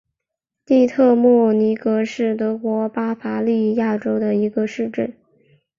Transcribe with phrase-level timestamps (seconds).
[0.65, 5.13] 蒂特莫宁格是德国巴伐利亚州的一个市镇。